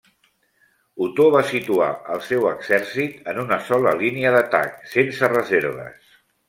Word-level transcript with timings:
Otó 1.07 1.27
va 1.35 1.41
situar 1.49 1.91
el 2.15 2.25
seu 2.29 2.43
l'exèrcit 2.47 3.31
en 3.35 3.45
una 3.45 3.63
sola 3.69 3.97
línia 4.03 4.35
d'atac, 4.39 4.77
sense 4.99 5.35
reserves. 5.41 6.23